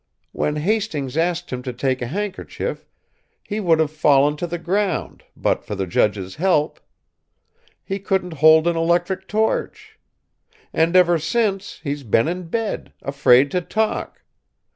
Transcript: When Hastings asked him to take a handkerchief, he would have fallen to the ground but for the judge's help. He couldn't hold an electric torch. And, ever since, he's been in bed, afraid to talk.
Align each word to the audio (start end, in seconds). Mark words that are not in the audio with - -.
When 0.31 0.55
Hastings 0.55 1.15
asked 1.15 1.51
him 1.53 1.61
to 1.61 1.71
take 1.71 2.01
a 2.01 2.07
handkerchief, 2.07 2.87
he 3.43 3.59
would 3.59 3.77
have 3.77 3.91
fallen 3.91 4.35
to 4.37 4.47
the 4.47 4.57
ground 4.57 5.23
but 5.37 5.63
for 5.63 5.75
the 5.75 5.85
judge's 5.85 6.37
help. 6.37 6.79
He 7.83 7.99
couldn't 7.99 8.37
hold 8.41 8.65
an 8.67 8.75
electric 8.75 9.27
torch. 9.27 9.99
And, 10.73 10.95
ever 10.95 11.19
since, 11.19 11.81
he's 11.83 12.01
been 12.01 12.27
in 12.27 12.47
bed, 12.47 12.93
afraid 13.03 13.51
to 13.51 13.61
talk. 13.61 14.23